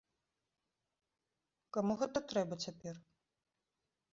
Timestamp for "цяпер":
2.67-2.95